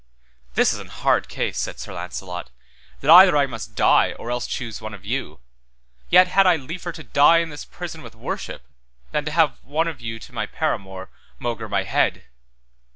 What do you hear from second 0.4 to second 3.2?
This is an hard case, said Sir Launcelot, that